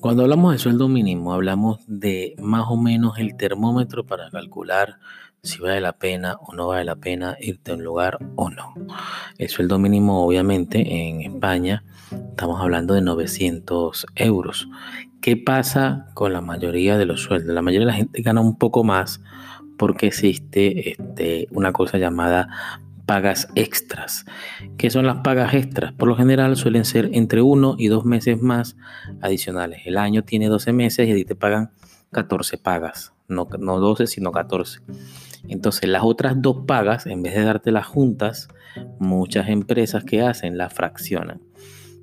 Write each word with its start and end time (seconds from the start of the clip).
Cuando 0.00 0.22
hablamos 0.22 0.52
de 0.52 0.58
sueldo 0.58 0.88
mínimo, 0.88 1.32
hablamos 1.32 1.80
de 1.86 2.34
más 2.38 2.66
o 2.68 2.76
menos 2.76 3.18
el 3.18 3.36
termómetro 3.36 4.04
para 4.04 4.30
calcular 4.30 4.98
si 5.42 5.60
vale 5.60 5.80
la 5.80 5.92
pena 5.92 6.36
o 6.40 6.54
no 6.54 6.66
vale 6.66 6.84
la 6.84 6.96
pena 6.96 7.36
irte 7.40 7.70
a 7.70 7.74
un 7.74 7.84
lugar 7.84 8.18
o 8.34 8.50
no. 8.50 8.74
El 9.38 9.48
sueldo 9.48 9.78
mínimo, 9.78 10.24
obviamente, 10.24 11.08
en 11.08 11.22
España 11.22 11.84
estamos 12.30 12.60
hablando 12.60 12.94
de 12.94 13.00
900 13.00 14.06
euros. 14.16 14.68
¿Qué 15.20 15.36
pasa 15.36 16.06
con 16.14 16.32
la 16.32 16.40
mayoría 16.40 16.98
de 16.98 17.06
los 17.06 17.22
sueldos? 17.22 17.54
La 17.54 17.62
mayoría 17.62 17.86
de 17.86 17.92
la 17.92 17.98
gente 17.98 18.22
gana 18.22 18.40
un 18.40 18.56
poco 18.56 18.84
más 18.84 19.20
porque 19.78 20.06
existe 20.08 20.90
este, 20.90 21.48
una 21.50 21.72
cosa 21.72 21.98
llamada 21.98 22.48
pagas 23.06 23.48
extras. 23.54 24.26
¿Qué 24.76 24.90
son 24.90 25.06
las 25.06 25.18
pagas 25.18 25.54
extras? 25.54 25.92
Por 25.92 26.08
lo 26.08 26.16
general 26.16 26.56
suelen 26.56 26.84
ser 26.84 27.10
entre 27.12 27.40
uno 27.40 27.76
y 27.78 27.86
dos 27.86 28.04
meses 28.04 28.42
más 28.42 28.76
adicionales. 29.20 29.82
El 29.86 29.96
año 29.96 30.24
tiene 30.24 30.48
12 30.48 30.72
meses 30.72 31.08
y 31.08 31.12
ahí 31.12 31.24
te 31.24 31.36
pagan 31.36 31.70
14 32.12 32.58
pagas, 32.58 33.12
no, 33.28 33.48
no 33.58 33.78
12 33.78 34.06
sino 34.06 34.32
14. 34.32 34.80
Entonces 35.48 35.88
las 35.88 36.02
otras 36.02 36.34
dos 36.42 36.64
pagas, 36.66 37.06
en 37.06 37.22
vez 37.22 37.34
de 37.34 37.44
darte 37.44 37.70
las 37.70 37.86
juntas, 37.86 38.48
muchas 38.98 39.48
empresas 39.48 40.04
que 40.04 40.22
hacen 40.22 40.58
las 40.58 40.72
fraccionan. 40.72 41.40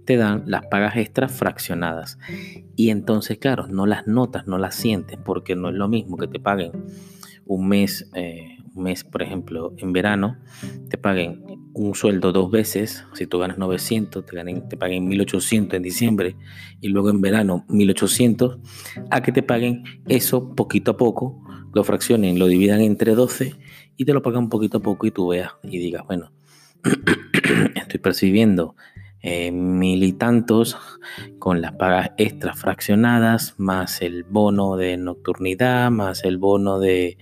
Te 0.05 0.17
dan 0.17 0.43
las 0.47 0.65
pagas 0.67 0.97
extras 0.97 1.31
fraccionadas. 1.31 2.17
Y 2.75 2.89
entonces, 2.89 3.37
claro, 3.37 3.67
no 3.67 3.85
las 3.85 4.05
notas, 4.05 4.47
no 4.47 4.57
las 4.57 4.75
sientes, 4.75 5.17
porque 5.23 5.55
no 5.55 5.69
es 5.69 5.75
lo 5.75 5.87
mismo 5.87 6.17
que 6.17 6.27
te 6.27 6.39
paguen 6.39 6.71
un 7.45 7.67
mes, 7.67 8.09
eh, 8.13 8.52
mes, 8.75 9.03
por 9.03 9.21
ejemplo, 9.21 9.73
en 9.77 9.93
verano, 9.93 10.37
te 10.89 10.97
paguen 10.97 11.43
un 11.73 11.95
sueldo 11.95 12.31
dos 12.31 12.51
veces, 12.51 13.05
si 13.13 13.25
tú 13.25 13.39
ganas 13.39 13.57
900, 13.57 14.25
te, 14.25 14.35
ganen, 14.35 14.67
te 14.69 14.77
paguen 14.77 15.07
1800 15.07 15.77
en 15.77 15.83
diciembre 15.83 16.35
y 16.81 16.89
luego 16.89 17.09
en 17.09 17.21
verano 17.21 17.65
1800, 17.69 18.59
a 19.09 19.21
que 19.21 19.31
te 19.31 19.43
paguen 19.43 19.83
eso 20.07 20.55
poquito 20.55 20.91
a 20.91 20.97
poco, 20.97 21.43
lo 21.73 21.83
fraccionen, 21.83 22.37
lo 22.37 22.47
dividan 22.47 22.81
entre 22.81 23.15
12 23.15 23.55
y 23.97 24.05
te 24.05 24.13
lo 24.13 24.21
pagan 24.21 24.49
poquito 24.49 24.77
a 24.77 24.81
poco 24.81 25.07
y 25.07 25.11
tú 25.11 25.29
veas 25.29 25.51
y 25.63 25.79
digas, 25.79 26.03
bueno, 26.05 26.31
estoy 27.75 27.99
percibiendo 27.99 28.75
eh, 29.21 29.51
mil 29.51 30.03
y 30.03 30.13
tantos 30.13 30.77
con 31.39 31.61
las 31.61 31.71
pagas 31.73 32.11
extras 32.17 32.59
fraccionadas, 32.59 33.55
más 33.57 34.01
el 34.01 34.23
bono 34.23 34.75
de 34.75 34.97
nocturnidad, 34.97 35.89
más 35.91 36.25
el 36.25 36.37
bono 36.37 36.79
de, 36.79 37.17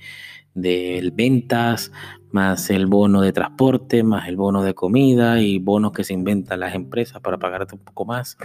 de 0.54 1.12
ventas, 1.14 1.92
más 2.32 2.70
el 2.70 2.86
bono 2.88 3.22
de 3.22 3.34
transporte, 3.34 4.04
más 4.04 4.28
el 4.28 4.38
bono 4.38 4.64
de 4.64 4.74
comida 4.74 5.40
y 5.42 5.60
bonos 5.60 5.92
que 5.92 6.04
se 6.04 6.14
inventan 6.14 6.60
las 6.60 6.76
empresas 6.76 7.22
para 7.22 7.38
pagarte 7.38 7.76
un 7.76 7.82
poco 7.82 8.06
más. 8.06 8.38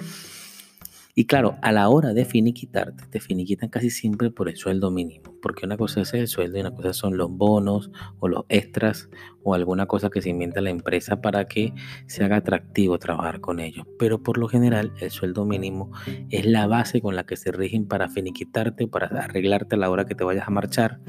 Y 1.19 1.25
claro, 1.25 1.56
a 1.62 1.72
la 1.72 1.89
hora 1.89 2.12
de 2.12 2.27
finiquitarte, 2.27 3.05
te 3.09 3.20
finiquitan 3.20 3.70
casi 3.70 3.89
siempre 3.89 4.31
por 4.31 4.50
el 4.50 4.56
sueldo 4.59 4.91
mínimo, 4.91 5.34
porque 5.41 5.64
una 5.64 5.78
cosa 5.78 6.03
es 6.03 6.12
el 6.12 6.28
sueldo 6.28 6.59
y 6.59 6.61
una 6.61 6.72
cosa 6.72 6.92
son 6.92 7.17
los 7.17 7.31
bonos 7.31 7.91
o 8.19 8.28
los 8.28 8.45
extras 8.50 9.09
o 9.42 9.55
alguna 9.55 9.87
cosa 9.87 10.11
que 10.11 10.20
se 10.20 10.28
inventa 10.28 10.61
la 10.61 10.69
empresa 10.69 11.22
para 11.22 11.47
que 11.47 11.72
se 12.06 12.22
haga 12.22 12.37
atractivo 12.37 12.98
trabajar 12.98 13.41
con 13.41 13.61
ellos. 13.61 13.87
Pero 13.98 14.22
por 14.22 14.37
lo 14.37 14.47
general, 14.47 14.92
el 15.00 15.11
sueldo 15.11 15.47
mínimo 15.47 15.91
es 16.28 16.44
la 16.44 16.67
base 16.67 17.00
con 17.00 17.17
la 17.17 17.25
que 17.25 17.39
se 17.39 17.50
rigen 17.50 17.89
para 17.89 18.11
finiquitarte, 18.11 18.87
para 18.87 19.06
arreglarte 19.06 19.77
a 19.77 19.78
la 19.78 19.89
hora 19.89 20.05
que 20.05 20.14
te 20.14 20.22
vayas 20.22 20.47
a 20.47 20.50
marchar 20.50 21.00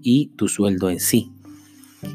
y 0.00 0.28
tu 0.36 0.48
sueldo 0.48 0.88
en 0.88 1.00
sí. 1.00 1.34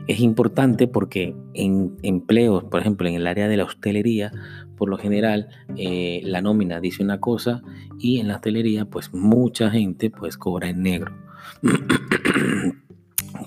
Es 0.08 0.20
importante 0.20 0.88
porque 0.88 1.36
en 1.53 1.98
empleos, 2.03 2.64
por 2.66 2.80
ejemplo, 2.80 3.08
en 3.08 3.16
el 3.16 3.28
área 3.28 3.48
de 3.48 3.58
la 3.58 3.64
hostelería, 3.64 4.31
por 4.78 4.89
lo 4.89 4.98
general 4.98 5.50
eh, 5.78 6.22
la 6.23 6.42
nómina 6.42 6.80
dice 6.80 7.03
una 7.03 7.20
cosa 7.20 7.61
y 7.98 8.20
en 8.20 8.28
la 8.28 8.36
hostelería 8.36 8.86
pues 8.86 9.14
mucha 9.14 9.70
gente 9.70 10.10
pues 10.10 10.38
cobra 10.38 10.70
en 10.70 10.83
negro. 10.83 11.16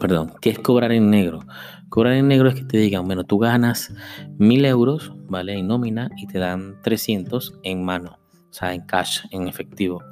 Perdón, 0.00 0.32
¿qué 0.40 0.50
es 0.50 0.58
cobrar 0.58 0.92
en 0.92 1.10
negro? 1.10 1.40
Cobrar 1.88 2.14
en 2.14 2.28
negro 2.28 2.48
es 2.48 2.54
que 2.54 2.64
te 2.64 2.78
digan, 2.78 3.06
bueno, 3.06 3.24
tú 3.24 3.38
ganas 3.38 3.94
mil 4.38 4.64
euros, 4.64 5.12
¿vale? 5.28 5.58
En 5.58 5.66
nómina 5.66 6.10
y 6.16 6.26
te 6.26 6.38
dan 6.38 6.76
300 6.82 7.58
en 7.62 7.84
mano, 7.84 8.18
o 8.32 8.52
sea, 8.52 8.74
en 8.74 8.82
cash, 8.82 9.20
en 9.30 9.48
efectivo. 9.48 10.02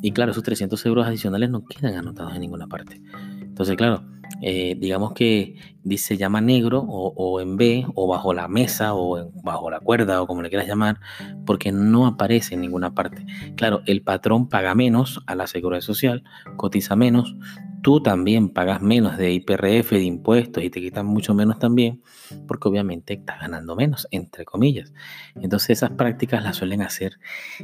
Y 0.00 0.12
claro, 0.12 0.32
esos 0.32 0.42
300 0.42 0.84
euros 0.86 1.06
adicionales 1.06 1.50
no 1.50 1.64
quedan 1.64 1.94
anotados 1.94 2.34
en 2.34 2.40
ninguna 2.40 2.66
parte. 2.66 3.00
Entonces, 3.40 3.76
claro, 3.76 4.02
eh, 4.42 4.76
digamos 4.78 5.12
que 5.12 5.56
se 5.96 6.16
llama 6.16 6.40
negro 6.40 6.80
o, 6.80 7.40
en 7.40 7.56
B 7.56 7.86
o 7.94 8.08
bajo 8.08 8.34
la 8.34 8.48
mesa 8.48 8.94
o 8.94 9.30
bajo 9.42 9.70
la 9.70 9.80
cuerda 9.80 10.20
o 10.20 10.26
como 10.26 10.42
le 10.42 10.48
quieras 10.48 10.66
llamar, 10.66 10.98
porque 11.46 11.72
no 11.72 12.06
aparece 12.06 12.54
en 12.54 12.60
ninguna 12.60 12.94
parte. 12.94 13.24
Claro, 13.56 13.82
el 13.86 14.02
patrón 14.02 14.48
paga 14.48 14.74
menos 14.74 15.22
a 15.26 15.34
la 15.36 15.46
seguridad 15.46 15.80
social, 15.80 16.24
cotiza 16.56 16.96
menos, 16.96 17.36
tú 17.82 18.00
también 18.00 18.48
pagas 18.48 18.80
menos 18.80 19.18
de 19.18 19.32
IPRF, 19.32 19.90
de 19.90 20.04
impuestos 20.04 20.62
y 20.62 20.70
te 20.70 20.80
quitan 20.80 21.04
mucho 21.04 21.34
menos 21.34 21.58
también, 21.58 22.00
porque 22.46 22.68
obviamente 22.68 23.14
estás 23.14 23.40
ganando 23.40 23.74
menos, 23.74 24.06
entre 24.10 24.44
comillas. 24.44 24.92
Entonces 25.34 25.70
esas 25.70 25.90
prácticas 25.90 26.42
las 26.42 26.56
suelen 26.56 26.80
hacer 26.80 27.18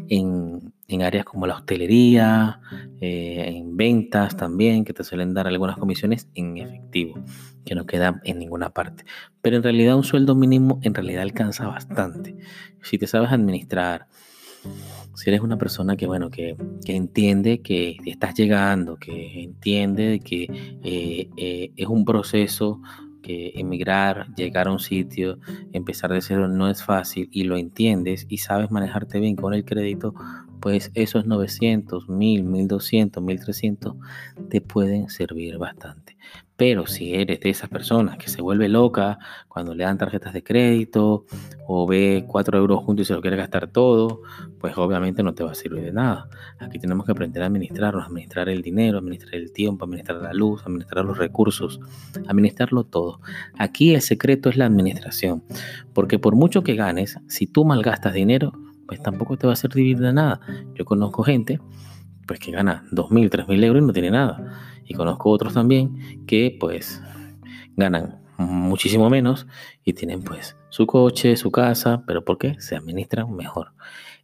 en, 0.09 0.73
áreas 1.03 1.25
como 1.25 1.47
la 1.47 1.55
hostelería, 1.55 2.61
eh, 3.01 3.45
en 3.57 3.77
ventas 3.77 4.37
también, 4.37 4.85
que 4.85 4.93
te 4.93 5.05
suelen 5.05 5.33
dar 5.35 5.47
algunas 5.47 5.79
comisiones 5.79 6.29
en 6.35 6.59
efectivo, 6.59 7.23
que 7.65 7.77
no 7.77 7.87
queda 7.87 8.21
en 8.25 8.41
ninguna 8.41 8.71
parte. 8.71 9.05
Pero 9.41 9.57
en 9.57 9.63
realidad 9.63 9.97
un 9.97 10.05
sueldo 10.05 10.35
mínimo 10.35 10.81
en 10.83 10.95
realidad 10.95 11.23
alcanza 11.23 11.69
bastante. 11.69 12.37
Si 12.83 12.99
te 12.99 13.07
sabes 13.07 13.31
administrar, 13.31 14.09
si 15.15 15.31
eres 15.31 15.41
una 15.41 15.59
persona 15.59 15.97
que, 15.97 16.07
bueno, 16.07 16.31
que, 16.31 16.57
entiende 16.87 17.61
que 17.61 17.97
estás 18.07 18.35
llegando, 18.35 18.97
que 18.97 19.43
entiende 19.43 20.21
que 20.21 20.45
eh, 20.85 21.29
eh, 21.37 21.73
es 21.77 21.87
un 21.87 22.05
proceso 22.05 22.81
que 23.21 23.53
emigrar, 23.57 24.33
llegar 24.37 24.69
a 24.69 24.73
un 24.73 24.79
sitio, 24.79 25.39
empezar 25.73 26.13
de 26.13 26.23
cero 26.23 26.49
no 26.49 26.71
es 26.71 26.85
fácil 26.85 27.29
y 27.33 27.45
lo 27.45 27.57
entiendes 27.57 28.27
y 28.29 28.39
sabes 28.39 28.71
manejarte 28.71 29.19
bien 29.19 29.37
con 29.37 29.55
el 29.55 29.65
crédito, 29.65 30.15
pues 30.61 30.91
esos 30.95 31.27
900, 31.27 32.09
1000, 32.09 32.45
1200, 32.45 33.23
1300 33.23 33.95
te 34.49 34.61
pueden 34.61 35.09
servir 35.11 35.59
bastante. 35.59 36.17
Pero 36.59 36.89
si 36.89 37.15
eres 37.15 37.39
de 37.39 37.51
esas 37.51 37.71
personas 37.71 38.19
que 38.19 38.29
se 38.29 38.43
vuelve 38.43 38.69
loca 38.69 39.21
cuando 39.47 39.77
le 39.77 39.85
dan 39.85 39.97
tarjetas 39.97 40.33
de 40.33 40.43
crédito 40.43 41.25
o 41.69 41.87
ve 41.87 42.25
4 42.27 42.59
euros 42.59 42.83
juntos 42.83 43.05
y 43.05 43.07
se 43.07 43.15
lo 43.15 43.21
quiere 43.21 43.37
gastar 43.37 43.69
todo, 43.69 44.23
pues 44.59 44.77
obviamente 44.77 45.23
no 45.23 45.35
te 45.35 45.45
va 45.45 45.53
a 45.53 45.55
servir 45.55 45.85
de 45.85 45.93
nada. 45.93 46.29
Aquí 46.59 46.81
tenemos 46.81 47.07
que 47.07 47.13
aprender 47.13 47.45
a 47.45 47.47
administrarnos, 47.47 48.05
administrar 48.05 48.49
el 48.49 48.63
dinero, 48.63 48.99
administrar 48.99 49.37
el 49.37 49.53
tiempo, 49.53 49.85
administrar 49.85 50.21
la 50.21 50.33
luz, 50.33 50.63
administrar 50.67 51.05
los 51.05 51.17
recursos, 51.17 51.79
administrarlo 52.27 52.83
todo. 52.83 53.21
Aquí 53.57 53.95
el 53.95 54.01
secreto 54.01 54.49
es 54.49 54.57
la 54.57 54.67
administración, 54.67 55.45
porque 55.93 56.19
por 56.19 56.35
mucho 56.35 56.65
que 56.65 56.75
ganes, 56.75 57.19
si 57.29 57.47
tú 57.47 57.65
malgastas 57.65 58.15
dinero, 58.15 58.53
pues 58.89 59.01
tampoco 59.03 59.37
te 59.37 59.47
va 59.47 59.53
a 59.53 59.57
servir 59.57 59.99
de 59.99 60.13
nada. 60.13 60.41
Yo 60.75 60.85
conozco 60.85 61.23
gente 61.23 61.61
pues 62.27 62.41
que 62.41 62.51
gana 62.51 62.85
2.000, 62.91 63.31
3.000 63.31 63.65
euros 63.65 63.83
y 63.83 63.87
no 63.87 63.93
tiene 63.93 64.11
nada. 64.11 64.59
Y 64.85 64.95
conozco 64.95 65.31
otros 65.31 65.55
también 65.55 66.25
que 66.27 66.57
pues 66.59 67.01
ganan 67.77 68.21
muchísimo 68.39 69.11
menos 69.11 69.47
y 69.85 69.93
tienen 69.93 70.23
pues 70.23 70.57
su 70.71 70.87
coche, 70.87 71.37
su 71.37 71.51
casa, 71.51 72.03
pero 72.07 72.25
¿por 72.25 72.39
qué? 72.39 72.57
Se 72.61 72.77
administran 72.77 73.35
mejor. 73.35 73.73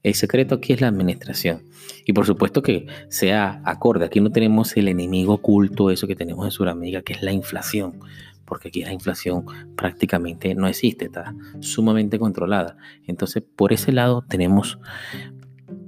El 0.02 0.14
secreto 0.14 0.56
aquí 0.56 0.72
es 0.72 0.80
la 0.80 0.88
administración. 0.88 1.62
Y 2.06 2.12
por 2.12 2.26
supuesto 2.26 2.62
que 2.62 2.86
sea 3.08 3.62
acorde. 3.64 4.04
Aquí 4.04 4.20
no 4.20 4.30
tenemos 4.30 4.76
el 4.76 4.88
enemigo 4.88 5.34
oculto, 5.34 5.90
eso 5.90 6.06
que 6.06 6.16
tenemos 6.16 6.44
en 6.44 6.50
Sudamérica, 6.50 7.02
que 7.02 7.14
es 7.14 7.22
la 7.22 7.32
inflación. 7.32 8.00
Porque 8.44 8.68
aquí 8.68 8.82
la 8.82 8.92
inflación 8.92 9.44
prácticamente 9.76 10.54
no 10.54 10.66
existe, 10.66 11.06
está 11.06 11.34
sumamente 11.60 12.18
controlada. 12.18 12.76
Entonces, 13.06 13.42
por 13.56 13.72
ese 13.72 13.92
lado 13.92 14.24
tenemos 14.28 14.78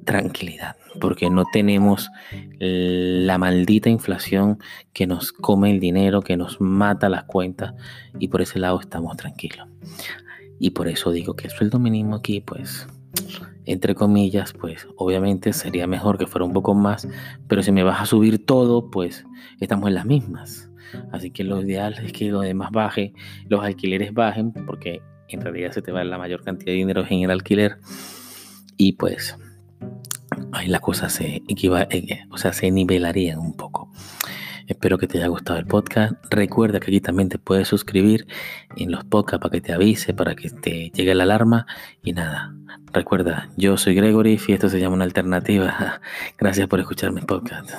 tranquilidad, 0.04 0.76
porque 1.00 1.28
no 1.28 1.44
tenemos 1.52 2.08
la 2.58 3.38
maldita 3.38 3.90
inflación 3.90 4.58
que 4.92 5.06
nos 5.06 5.32
come 5.32 5.70
el 5.70 5.80
dinero, 5.80 6.22
que 6.22 6.36
nos 6.36 6.60
mata 6.60 7.08
las 7.08 7.24
cuentas, 7.24 7.74
y 8.18 8.28
por 8.28 8.40
ese 8.40 8.58
lado 8.58 8.80
estamos 8.80 9.16
tranquilos. 9.16 9.66
Y 10.58 10.70
por 10.70 10.88
eso 10.88 11.10
digo 11.10 11.34
que 11.36 11.48
el 11.48 11.52
sueldo 11.52 11.78
mínimo 11.78 12.16
aquí, 12.16 12.40
pues, 12.40 12.86
entre 13.66 13.94
comillas, 13.94 14.52
pues 14.52 14.86
obviamente 14.96 15.52
sería 15.52 15.86
mejor 15.86 16.18
que 16.18 16.26
fuera 16.26 16.44
un 16.44 16.52
poco 16.52 16.72
más, 16.72 17.08
pero 17.48 17.62
si 17.62 17.72
me 17.72 17.82
vas 17.82 18.00
a 18.00 18.06
subir 18.06 18.46
todo, 18.46 18.90
pues 18.90 19.26
estamos 19.60 19.88
en 19.88 19.94
las 19.94 20.06
mismas. 20.06 20.65
Así 21.12 21.30
que 21.30 21.44
lo 21.44 21.62
ideal 21.62 21.94
es 22.02 22.12
que 22.12 22.30
lo 22.30 22.40
demás 22.40 22.70
baje, 22.72 23.12
los 23.48 23.62
alquileres 23.64 24.12
bajen, 24.12 24.52
porque 24.52 25.02
en 25.28 25.40
realidad 25.40 25.72
se 25.72 25.82
te 25.82 25.92
va 25.92 26.04
la 26.04 26.18
mayor 26.18 26.42
cantidad 26.42 26.72
de 26.72 26.78
dinero 26.78 27.04
en 27.08 27.20
el 27.20 27.30
alquiler. 27.30 27.78
Y 28.76 28.92
pues 28.92 29.36
ahí 30.52 30.68
las 30.68 30.80
cosas 30.80 31.12
se, 31.12 31.42
eh, 31.46 32.24
o 32.30 32.38
sea, 32.38 32.52
se 32.52 32.70
nivelarían 32.70 33.38
un 33.38 33.56
poco. 33.56 33.90
Espero 34.66 34.98
que 34.98 35.06
te 35.06 35.18
haya 35.18 35.28
gustado 35.28 35.58
el 35.58 35.66
podcast. 35.66 36.14
Recuerda 36.28 36.80
que 36.80 36.90
aquí 36.90 37.00
también 37.00 37.28
te 37.28 37.38
puedes 37.38 37.68
suscribir 37.68 38.26
en 38.76 38.90
los 38.90 39.04
podcasts 39.04 39.40
para 39.40 39.52
que 39.52 39.60
te 39.60 39.72
avise, 39.72 40.12
para 40.12 40.34
que 40.34 40.50
te 40.50 40.90
llegue 40.90 41.14
la 41.14 41.22
alarma. 41.22 41.66
Y 42.02 42.12
nada, 42.12 42.52
recuerda, 42.92 43.48
yo 43.56 43.76
soy 43.76 43.94
Gregory 43.94 44.40
y 44.46 44.52
esto 44.52 44.68
se 44.68 44.80
llama 44.80 44.96
una 44.96 45.04
alternativa. 45.04 46.00
Gracias 46.38 46.66
por 46.66 46.80
escuchar 46.80 47.12
mis 47.12 47.24
podcasts. 47.24 47.76